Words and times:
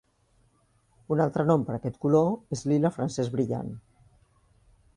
Un 1.15 1.19
altre 1.25 1.45
nom 1.49 1.65
per 1.67 1.75
aquest 1.75 1.99
color 2.05 2.57
és 2.57 2.63
lila 2.71 2.93
francès 2.97 3.29
brillant. 3.37 3.73